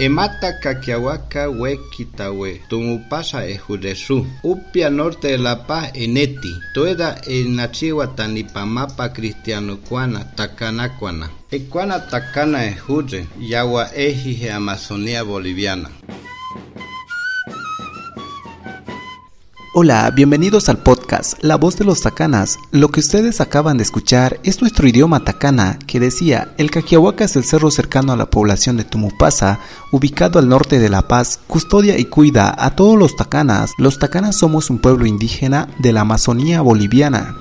[0.00, 7.44] Emata Kakiawaka we Kitawe, Tumupasa e Judesu, Upia Norte de La Paz Eneti, Tueda e
[7.44, 11.28] Nachiwa Tanipamapa Cristiano Cuana, Takana Cuana.
[11.50, 15.90] Ecuana Takana e Jude, Yawa Eji Amazonía Boliviana.
[19.72, 22.58] Hola, bienvenidos al podcast La voz de los tacanas.
[22.72, 27.36] Lo que ustedes acaban de escuchar es nuestro idioma tacana que decía, el Caquiahuaca es
[27.36, 29.60] el cerro cercano a la población de Tumupasa,
[29.92, 33.70] ubicado al norte de La Paz, custodia y cuida a todos los tacanas.
[33.78, 37.36] Los tacanas somos un pueblo indígena de la Amazonía boliviana.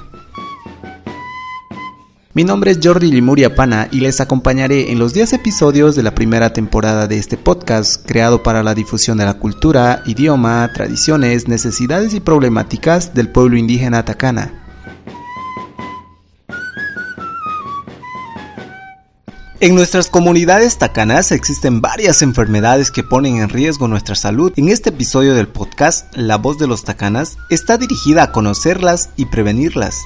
[2.36, 6.14] Mi nombre es Jordi Limuria Pana y les acompañaré en los 10 episodios de la
[6.14, 12.14] primera temporada de este podcast, creado para la difusión de la cultura, idioma, tradiciones, necesidades
[12.14, 14.54] y problemáticas del pueblo indígena Tacana.
[19.60, 24.54] En nuestras comunidades tacanas existen varias enfermedades que ponen en riesgo nuestra salud.
[24.56, 29.26] En este episodio del podcast, La voz de los tacanas está dirigida a conocerlas y
[29.26, 29.98] prevenirlas.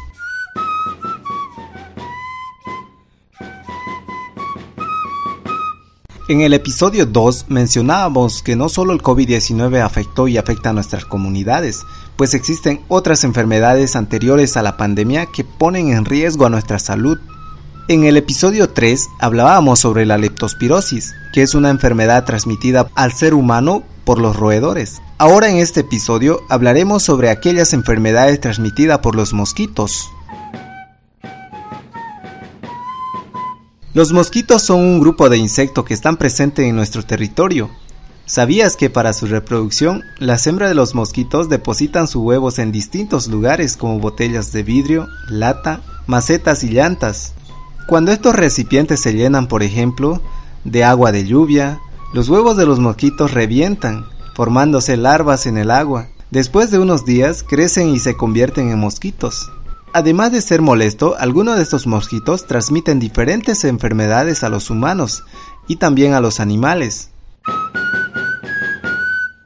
[6.29, 11.03] En el episodio 2 mencionábamos que no solo el COVID-19 afectó y afecta a nuestras
[11.03, 11.81] comunidades,
[12.16, 17.19] pues existen otras enfermedades anteriores a la pandemia que ponen en riesgo a nuestra salud.
[17.89, 23.33] En el episodio 3 hablábamos sobre la leptospirosis, que es una enfermedad transmitida al ser
[23.33, 25.01] humano por los roedores.
[25.17, 30.09] Ahora en este episodio hablaremos sobre aquellas enfermedades transmitidas por los mosquitos.
[33.94, 37.69] Los mosquitos son un grupo de insectos que están presentes en nuestro territorio.
[38.25, 43.27] ¿Sabías que para su reproducción, las hembras de los mosquitos depositan sus huevos en distintos
[43.27, 47.35] lugares como botellas de vidrio, lata, macetas y llantas?
[47.88, 50.23] Cuando estos recipientes se llenan, por ejemplo,
[50.63, 51.80] de agua de lluvia,
[52.16, 56.07] los huevos de los mosquitos revientan, formándose larvas en el agua.
[56.31, 59.51] Después de unos días crecen y se convierten en mosquitos.
[59.96, 65.24] Además de ser molesto, algunos de estos mosquitos transmiten diferentes enfermedades a los humanos
[65.68, 67.12] y también a los animales.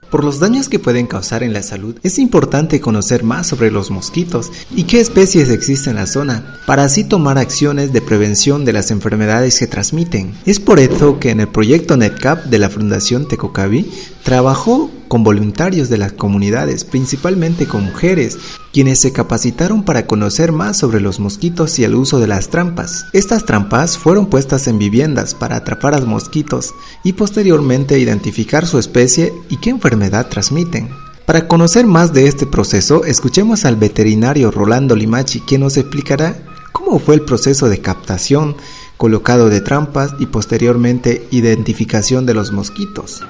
[0.09, 3.91] Por los daños que pueden causar en la salud, es importante conocer más sobre los
[3.91, 8.71] mosquitos y qué especies existen en la zona, para así tomar acciones de prevención de
[8.71, 10.33] las enfermedades que transmiten.
[10.45, 13.91] Es por eso que en el proyecto NetCap de la Fundación Tecocavi
[14.23, 18.37] trabajó con voluntarios de las comunidades, principalmente con mujeres,
[18.73, 23.05] quienes se capacitaron para conocer más sobre los mosquitos y el uso de las trampas.
[23.13, 26.73] Estas trampas fueron puestas en viviendas para atrapar a los mosquitos
[27.03, 30.89] y posteriormente identificar su especie y qué enfermedad transmiten.
[31.25, 36.37] Para conocer más de este proceso, escuchemos al veterinario Rolando Limachi, quien nos explicará
[36.71, 38.55] cómo fue el proceso de captación,
[38.95, 43.23] colocado de trampas y posteriormente identificación de los mosquitos.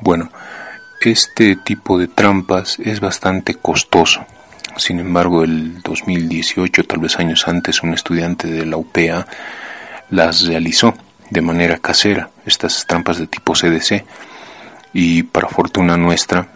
[0.00, 0.30] Bueno,
[1.00, 4.24] este tipo de trampas es bastante costoso.
[4.76, 9.26] Sin embargo, el 2018, tal vez años antes, un estudiante de la UPA
[10.10, 10.94] las realizó
[11.30, 14.04] de manera casera, estas trampas de tipo CDC,
[14.92, 16.48] y para fortuna nuestra,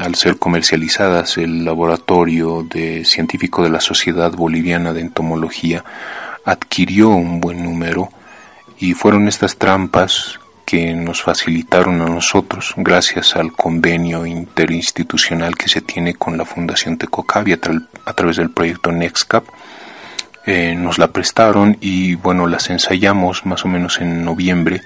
[0.00, 5.84] al ser comercializadas, el laboratorio de científico de la Sociedad Boliviana de Entomología
[6.44, 8.08] adquirió un buen número
[8.78, 15.80] y fueron estas trampas que nos facilitaron a nosotros gracias al convenio interinstitucional que se
[15.80, 19.44] tiene con la Fundación Tecocavi a, través del proyecto NextCap.
[20.44, 24.82] Eh, nos la prestaron y bueno, las ensayamos más o menos en noviembre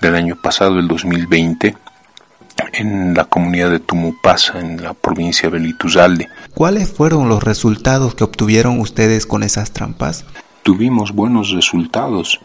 [0.00, 1.76] del año pasado, el 2020,
[2.72, 6.28] en la comunidad de Tumupasa, en la provincia de Belituzalde.
[6.54, 10.24] ¿Cuáles fueron los resultados que obtuvieron ustedes con esas trampas?
[10.62, 12.40] Tuvimos buenos resultados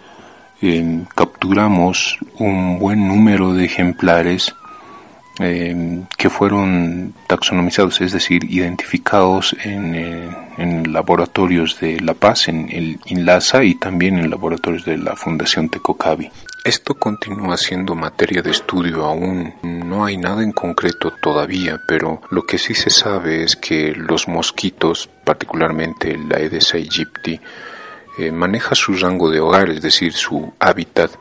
[1.15, 4.53] capturamos un buen número de ejemplares
[5.41, 12.99] eh, que fueron taxonomizados, es decir, identificados en, eh, laboratorios de La Paz, en el
[13.05, 16.29] INLASA y también en laboratorios de la Fundación Tecocavi.
[16.65, 19.53] Esto continúa siendo materia de estudio aún.
[19.63, 24.27] No hay nada en concreto todavía, pero lo que sí se sabe es que los
[24.27, 27.39] mosquitos, particularmente la Aedes aegypti,
[28.19, 31.11] eh, maneja su rango de hogar, es decir, su hábitat,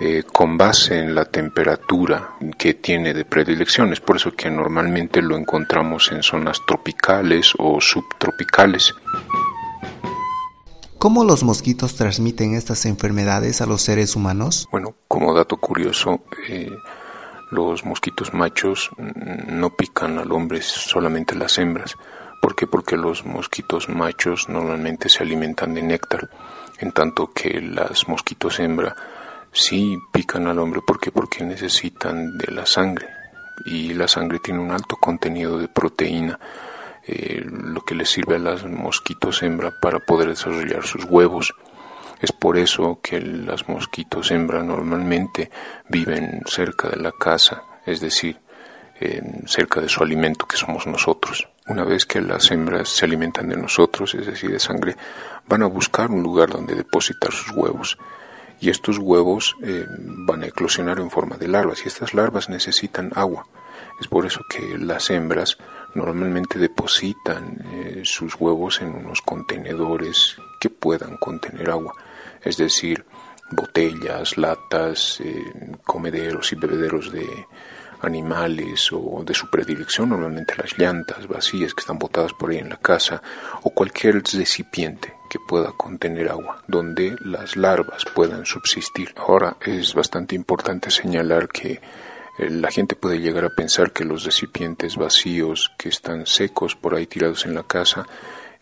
[0.00, 3.92] eh, con base en la temperatura que tiene de predilección.
[3.92, 8.94] Es por eso que normalmente lo encontramos en zonas tropicales o subtropicales.
[10.98, 14.68] ¿Cómo los mosquitos transmiten estas enfermedades a los seres humanos?
[14.70, 16.70] Bueno, como dato curioso, eh,
[17.50, 18.90] los mosquitos machos
[19.48, 21.96] no pican al hombre, solamente las hembras.
[22.40, 22.66] ¿Por qué?
[22.66, 26.30] Porque los mosquitos machos normalmente se alimentan de néctar,
[26.78, 28.94] en tanto que las mosquitos hembra
[29.52, 31.10] Sí, pican al hombre, ¿por qué?
[31.10, 33.08] Porque necesitan de la sangre
[33.64, 36.38] y la sangre tiene un alto contenido de proteína,
[37.06, 41.54] eh, lo que les sirve a las mosquitos hembra para poder desarrollar sus huevos.
[42.20, 45.50] Es por eso que las mosquitos hembra normalmente
[45.88, 48.38] viven cerca de la casa, es decir,
[49.46, 51.48] cerca de su alimento que somos nosotros.
[51.66, 54.96] Una vez que las hembras se alimentan de nosotros, es decir, de sangre,
[55.46, 57.98] van a buscar un lugar donde depositar sus huevos.
[58.60, 63.12] Y estos huevos eh, van a eclosionar en forma de larvas y estas larvas necesitan
[63.14, 63.46] agua.
[64.00, 65.58] Es por eso que las hembras
[65.94, 71.94] normalmente depositan eh, sus huevos en unos contenedores que puedan contener agua,
[72.42, 73.04] es decir,
[73.50, 75.42] botellas, latas, eh,
[75.84, 77.26] comederos y bebederos de,
[78.00, 82.70] animales o de su predilección, normalmente las llantas vacías que están botadas por ahí en
[82.70, 83.22] la casa
[83.62, 89.14] o cualquier recipiente que pueda contener agua, donde las larvas puedan subsistir.
[89.16, 91.80] Ahora es bastante importante señalar que
[92.38, 96.94] eh, la gente puede llegar a pensar que los recipientes vacíos que están secos por
[96.94, 98.06] ahí tirados en la casa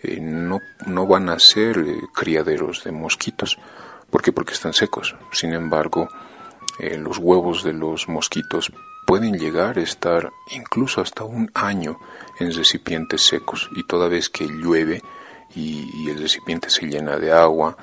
[0.02, 3.58] eh, no, no van a ser eh, criaderos de mosquitos.
[4.10, 4.32] ¿Por qué?
[4.32, 5.14] Porque están secos.
[5.32, 6.08] Sin embargo,
[6.78, 8.70] los huevos de los mosquitos
[9.06, 11.99] pueden llegar a estar incluso hasta un año
[12.38, 15.00] en recipientes secos y toda vez que llueve
[15.55, 17.76] y, el recipiente se llena de agua,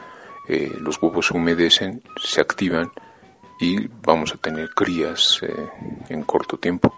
[0.48, 2.92] eh, los huevos humedecen, se activan
[3.60, 5.70] y vamos a tener crías eh,
[6.10, 6.94] en corto tiempo.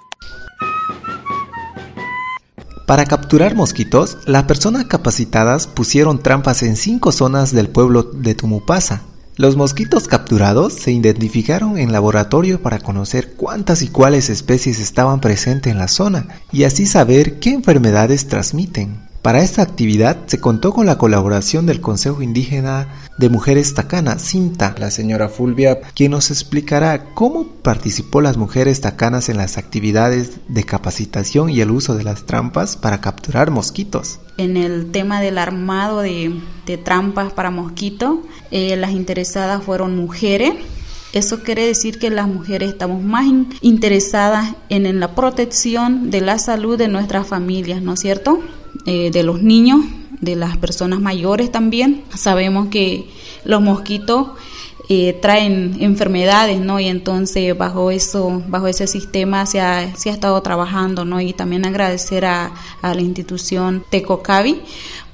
[2.88, 9.01] Para capturar mosquitos, las personas capacitadas pusieron trampas en cinco zonas del pueblo de Tumupasa,
[9.37, 15.71] los mosquitos capturados se identificaron en laboratorio para conocer cuántas y cuáles especies estaban presentes
[15.71, 19.04] en la zona y así saber qué enfermedades transmiten.
[19.25, 24.75] Para esta actividad se contó con la colaboración del Consejo Indígena de Mujeres Tacana, Cinta,
[24.77, 30.63] la señora Fulvia, quien nos explicará cómo participó las mujeres tacanas en las actividades de
[30.63, 34.19] capacitación y el uso de las trampas para capturar mosquitos.
[34.38, 36.39] En el tema del armado de,
[36.83, 38.19] trampas para mosquitos,
[38.51, 40.54] eh, las interesadas fueron mujeres
[41.13, 43.25] eso quiere decir que las mujeres estamos más
[43.62, 48.42] interesadas en, en, la protección de la salud de nuestras familias, ¿no es cierto?
[48.85, 49.81] Eh, de los niños,
[50.21, 52.03] de las personas mayores también.
[52.15, 53.09] Sabemos que
[53.43, 54.27] los mosquitos
[54.89, 56.79] eh, traen enfermedades, ¿no?
[56.79, 61.19] Y entonces bajo eso, bajo ese sistema se ha, se ha estado trabajando, ¿no?
[61.19, 62.53] Y también agradecer a,
[62.83, 64.61] a la institución Tecocavi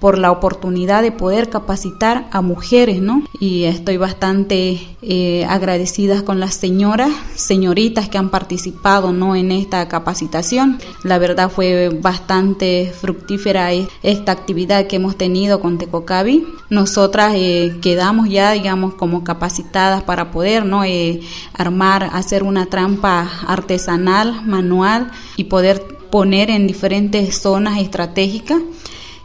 [0.01, 3.21] por la oportunidad de poder capacitar a mujeres, ¿no?
[3.39, 9.35] Y estoy bastante eh, agradecida con las señoras, señoritas que han participado, ¿no?
[9.35, 10.79] En esta capacitación.
[11.03, 13.71] La verdad fue bastante fructífera
[14.01, 16.47] esta actividad que hemos tenido con Tecocavi.
[16.71, 20.83] Nosotras eh, quedamos ya, digamos, como capacitadas para poder, ¿no?
[20.83, 21.21] Eh,
[21.53, 28.57] armar, hacer una trampa artesanal, manual y poder poner en diferentes zonas estratégicas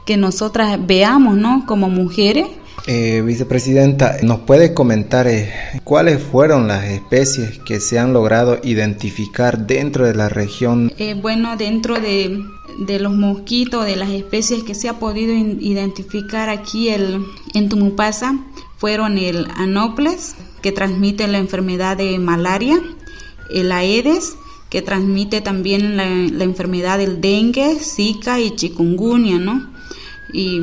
[0.06, 1.66] que nosotras veamos, ¿no?
[1.66, 2.46] Como mujeres.
[2.86, 9.66] Eh, vicepresidenta, ¿nos puede comentar eh, cuáles fueron las especies que se han logrado identificar
[9.66, 10.92] dentro de la región?
[10.96, 12.44] Eh, bueno, dentro de,
[12.78, 17.24] de, los mosquitos, de las especies que se ha podido identificar aquí el,
[17.54, 18.38] en Tumupasa,
[18.76, 22.80] fueron el Anoples, que transmite la enfermedad de malaria,
[23.50, 24.36] el Aedes,
[24.70, 29.75] que transmite también la, la enfermedad del dengue, zika y chikungunya, ¿no?
[30.32, 30.60] Y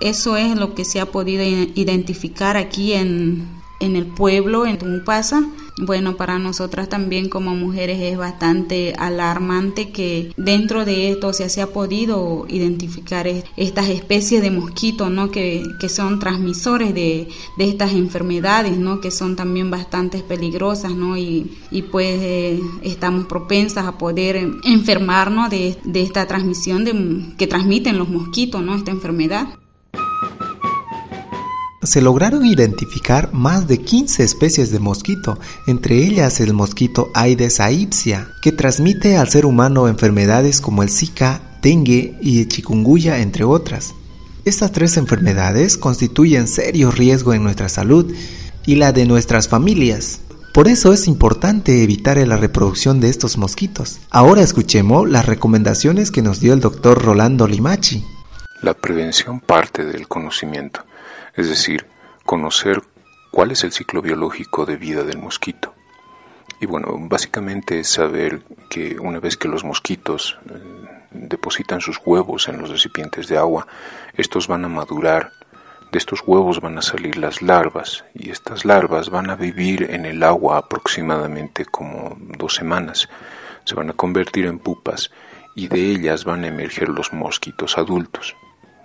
[0.00, 3.48] eso es lo que se ha podido identificar aquí en,
[3.80, 5.44] en el pueblo, en Tumupasa.
[5.76, 11.66] Bueno, para nosotras también como mujeres es bastante alarmante que dentro de esto se, ha
[11.66, 13.26] podido identificar
[13.56, 15.32] estas especies de mosquitos, ¿no?
[15.32, 17.28] Que, que son transmisores de,
[17.58, 19.00] de, estas enfermedades, ¿no?
[19.00, 21.16] Que son también bastante peligrosas, ¿no?
[21.16, 27.48] Y, y pues eh, estamos propensas a poder enfermarnos de, de esta transmisión de, que
[27.48, 28.76] transmiten los mosquitos, ¿no?
[28.76, 29.48] Esta enfermedad
[31.84, 38.28] se lograron identificar más de 15 especies de mosquito, entre ellas el mosquito Aedes aegyptia,
[38.42, 43.94] que transmite al ser humano enfermedades como el Zika, dengue y chikungunya, entre otras.
[44.44, 48.12] Estas tres enfermedades constituyen serio riesgo en nuestra salud
[48.66, 50.20] y la de nuestras familias.
[50.52, 53.98] Por eso es importante evitar la reproducción de estos mosquitos.
[54.10, 58.04] Ahora escuchemos las recomendaciones que nos dio el doctor Rolando Limachi.
[58.62, 60.84] La prevención parte del conocimiento
[61.36, 61.86] es decir,
[62.24, 62.82] conocer
[63.30, 65.74] cuál es el ciclo biológico de vida del mosquito.
[66.60, 70.52] Y bueno, básicamente es saber que una vez que los mosquitos eh,
[71.10, 73.66] depositan sus huevos en los recipientes de agua,
[74.16, 75.32] estos van a madurar
[75.92, 80.06] De estos huevos van a salir las larvas y estas larvas van a vivir en
[80.06, 83.08] el agua aproximadamente como dos semanas.
[83.64, 85.12] Se van a convertir en pupas
[85.54, 88.34] y de ellas van a emerger los mosquitos adultos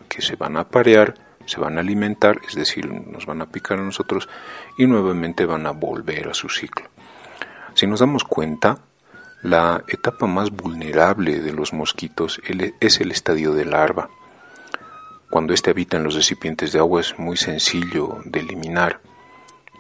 [0.08, 1.16] que se van a aparear,
[1.50, 4.30] se van a alimentar, es decir, nos van a picar a nosotros
[4.78, 6.88] y nuevamente van a volver a su ciclo.
[7.74, 8.80] Si nos damos cuenta,
[9.42, 12.42] la etapa más vulnerable de los mosquitos
[12.80, 14.10] es el estadio de larva.
[15.30, 19.00] Cuando éste habita en los recipientes de agua es muy sencillo de eliminar.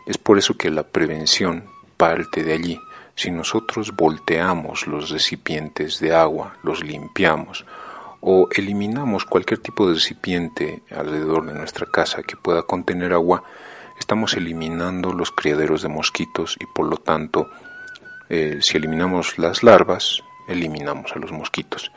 [0.05, 1.65] Es por eso que la prevención
[1.97, 2.79] parte de allí.
[3.15, 7.65] Si nosotros volteamos los recipientes de agua, los limpiamos,
[8.21, 13.43] o eliminamos cualquier tipo de recipiente alrededor de nuestra casa que pueda contener agua,
[13.99, 17.49] estamos eliminando los criaderos de mosquitos y por lo tanto,
[18.29, 21.91] eh, si eliminamos las larvas, eliminamos a los mosquitos.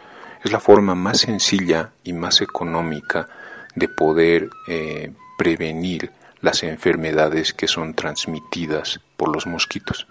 [0.45, 3.29] Es la forma más sencilla y más económica
[3.75, 6.11] de poder eh, prevenir
[6.41, 10.07] las enfermedades que son transmitidas por los mosquitos.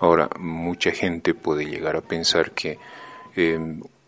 [0.00, 2.78] Ahora, mucha gente puede llegar a pensar que
[3.36, 3.58] eh,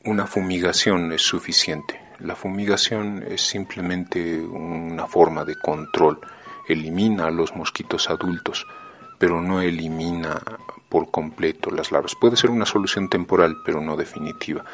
[0.06, 2.00] una fumigación es suficiente.
[2.20, 6.20] La fumigación es simplemente una forma de control.
[6.68, 8.66] Elimina a los mosquitos adultos,
[9.18, 10.40] pero no elimina
[10.88, 12.14] por completo las larvas.
[12.14, 14.64] Puede ser una solución temporal, pero no definitiva.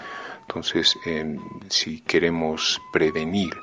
[0.42, 3.56] Entonces, em, si queremos prevenir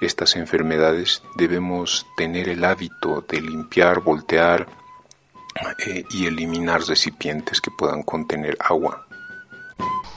[0.00, 4.68] estas enfermedades, debemos tener el hábito de limpiar, voltear
[5.86, 9.07] eh, y eliminar recipientes que puedan contener agua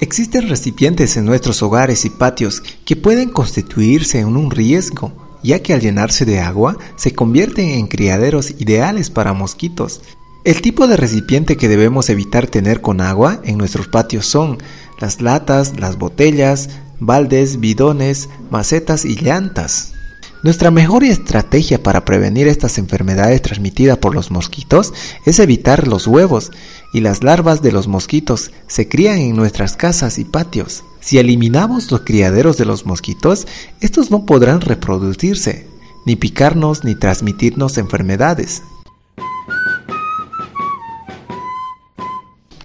[0.01, 5.75] Existen recipientes en nuestros hogares y patios que pueden constituirse en un riesgo, ya que
[5.75, 10.01] al llenarse de agua se convierten en criaderos ideales para mosquitos.
[10.43, 14.58] El tipo de recipiente que debemos evitar tener con agua en nuestros patios son
[15.00, 19.93] las latas, las botellas, baldes, bidones, macetas y llantas.
[20.41, 24.91] Nuestra mejor estrategia para prevenir estas enfermedades transmitidas por los mosquitos
[25.27, 26.50] es evitar los huevos
[26.93, 30.83] y las larvas de los mosquitos se crían en nuestras casas y patios.
[31.00, 33.48] Si eliminamos los criaderos de los mosquitos,
[33.79, 35.67] estos no podrán reproducirse,
[36.05, 38.62] ni picarnos ni transmitirnos enfermedades.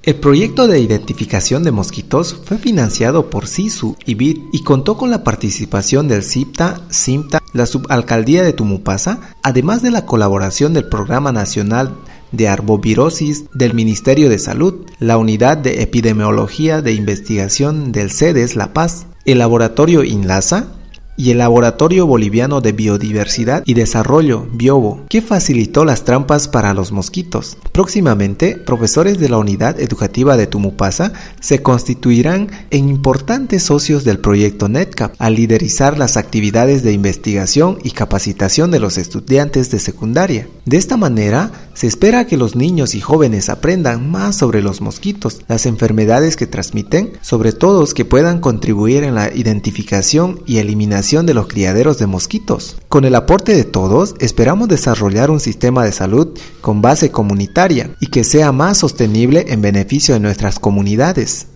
[0.06, 5.10] El proyecto de identificación de mosquitos fue financiado por SISU y BID y contó con
[5.10, 11.32] la participación del CIPTA, CIMTA, la Subalcaldía de Tumupasa, además de la colaboración del Programa
[11.32, 11.96] Nacional
[12.32, 18.72] de Arbovirosis del Ministerio de Salud, la Unidad de Epidemiología de Investigación del CEDES La
[18.72, 20.68] Paz, el Laboratorio INLASA,
[21.16, 26.92] y el Laboratorio Boliviano de Biodiversidad y Desarrollo, Biobo, que facilitó las trampas para los
[26.92, 27.56] mosquitos.
[27.72, 34.68] Próximamente, profesores de la unidad educativa de Tumupasa se constituirán en importantes socios del proyecto
[34.68, 40.48] NetCap al liderizar las actividades de investigación y capacitación de los estudiantes de secundaria.
[40.64, 45.42] De esta manera, se espera que los niños y jóvenes aprendan más sobre los mosquitos,
[45.46, 51.34] las enfermedades que transmiten, sobre todo que puedan contribuir en la identificación y eliminación de
[51.34, 52.76] los criaderos de mosquitos.
[52.88, 56.28] Con el aporte de todos, esperamos desarrollar un sistema de salud
[56.60, 61.48] con base comunitaria y que sea más sostenible en beneficio de nuestras comunidades.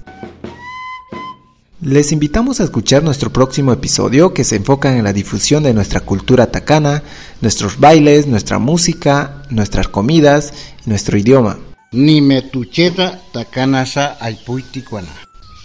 [1.82, 6.00] Les invitamos a escuchar nuestro próximo episodio que se enfoca en la difusión de nuestra
[6.00, 7.02] cultura tacana,
[7.40, 10.52] nuestros bailes, nuestra música, nuestras comidas
[10.84, 11.58] y nuestro idioma.
[11.92, 13.18] Nimetucheta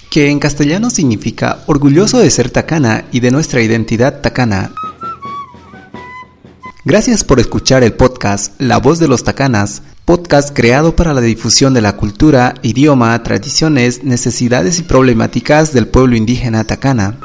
[0.10, 4.72] que en castellano significa orgulloso de ser tacana y de nuestra identidad tacana.
[6.86, 11.74] Gracias por escuchar el podcast La voz de los tacanas, podcast creado para la difusión
[11.74, 17.18] de la cultura, idioma, tradiciones, necesidades y problemáticas del pueblo indígena tacana.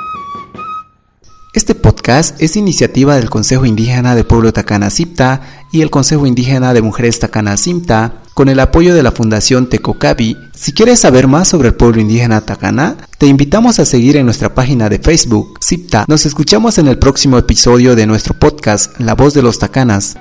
[1.52, 6.72] Este podcast es iniciativa del Consejo Indígena del Pueblo Tacana Cipta y el Consejo Indígena
[6.72, 10.36] de Mujeres Tacana Simta, con el apoyo de la Fundación Tecocabi.
[10.54, 14.54] Si quieres saber más sobre el pueblo indígena Tacana, te invitamos a seguir en nuestra
[14.54, 16.04] página de Facebook, Cipta.
[16.06, 20.16] Nos escuchamos en el próximo episodio de nuestro podcast, La Voz de los Tacanas.